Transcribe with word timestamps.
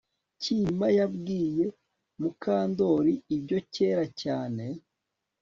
Kirima 0.41 0.87
yabwiye 0.97 1.65
Mukandoli 2.19 3.13
ibyo 3.35 3.57
kera 3.73 4.05
cyane 4.21 4.65